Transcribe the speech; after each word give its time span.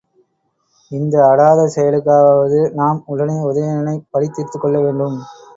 இந்த 0.91 1.15
அடாத 1.27 1.67
செயலுக்காகவாவது 1.75 2.61
நாம் 2.73 3.03
உடனே 3.07 3.37
உதயணனைப் 3.45 4.09
பழி 4.11 4.29
தீர்த்துக்கொள்ள 4.29 4.79
வேண்டும். 4.81 5.17